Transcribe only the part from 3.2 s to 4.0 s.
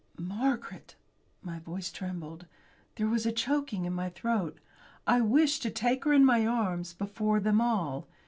a choking in